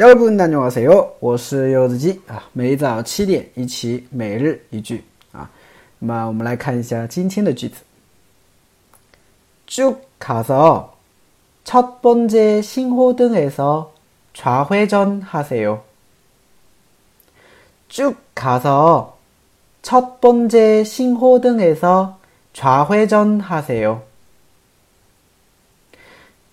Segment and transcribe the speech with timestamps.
[0.00, 1.16] 여러분 안녕하세요.
[1.20, 5.02] 我是柚子鸡啊，每早七点一起每日一句
[5.32, 5.50] 啊。
[5.98, 7.82] 那么我们来看一下今天的句子。
[9.66, 10.94] 쭉 가서
[11.64, 13.92] 첫 번째 신호등에서
[14.34, 15.82] 좌회전 하세요.
[17.88, 19.16] 쭉 가서
[19.82, 22.18] 첫 번째 신호등에서
[22.52, 24.02] 좌회전 하세요.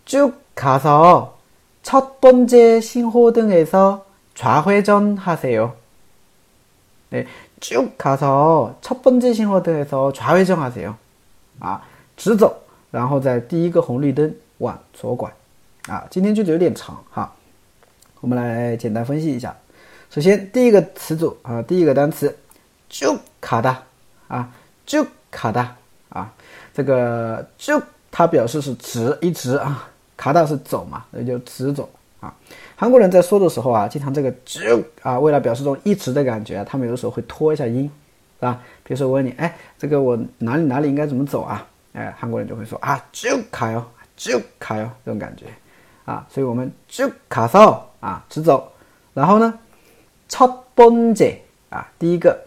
[0.05, 1.37] 쭉 가서
[1.88, 4.05] 첫 번째 신호등에서
[4.36, 5.73] 좌회전 하세요.
[7.09, 7.27] 네,
[7.59, 10.95] 쭉 가서 첫 번째 신호등에서 좌회전 하세요.
[11.59, 11.80] 아,
[12.18, 12.54] 直走，
[12.91, 15.32] 然后在第一个红绿灯往左拐
[15.88, 16.05] 啊。
[16.09, 17.32] 今天句子有点长哈，
[18.22, 19.55] 我们来简单分析一下。
[20.09, 22.36] 首先第一个词组啊，第一个单词，
[22.90, 23.84] 就卡达
[24.27, 24.50] 啊，
[24.86, 25.76] 就卡达
[26.09, 26.32] 啊，
[26.73, 32.34] 这个就它表示是直，一直啊， 卡达是走嘛，那就直走啊。
[32.76, 37.84] 韩国人在说的时候啊，经常这个就韩国人在说的时候啊，经常这个就啊，为了表示这种一直的感觉，他们有的时候会拖一下音，
[38.40, 38.62] 是吧？
[38.84, 41.68] 比如说我问你，哎，这个我哪里哪里应该怎么走啊？
[41.93, 43.84] 哎，韩国人就会说啊，就卡哟，
[44.16, 45.46] 就卡哟，这种感觉
[46.05, 48.71] 啊，所以我们就卡扫啊，直走。
[49.13, 49.60] 然后呢，
[50.27, 51.38] 첫번째
[51.70, 52.38] 啊，第一个，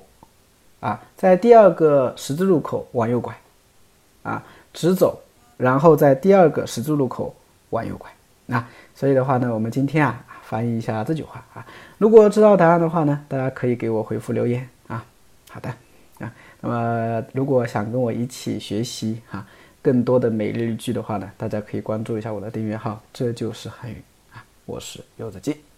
[0.79, 3.35] 啊，在第二个十字路口往右拐
[4.21, 5.19] 啊，直走，
[5.57, 7.35] 然后在第二个十字路口
[7.71, 8.07] 往右拐。
[8.45, 10.23] 那所以的话呢，我们今天啊。
[10.49, 11.63] 翻译一下这句话啊！
[11.99, 15.05] 如果知道答案的话呢，大家可以给我回复留言啊。
[15.51, 15.69] 好的
[16.17, 19.45] 啊，那么如果想跟我一起学习哈
[19.79, 24.01] 更多的每日一句的话呢，大家可以关注一下我的订阅号，这就是韩语
[24.33, 24.43] 啊。
[24.65, 25.68] 我是柚子静。